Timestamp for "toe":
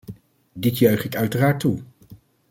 1.59-1.81